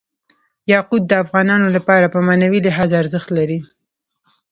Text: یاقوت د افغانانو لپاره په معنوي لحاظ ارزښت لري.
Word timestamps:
یاقوت 0.73 1.03
د 1.07 1.13
افغانانو 1.23 1.67
لپاره 1.75 2.05
په 2.13 2.19
معنوي 2.27 2.59
لحاظ 2.67 2.91
ارزښت 3.01 3.29
لري. 3.37 3.59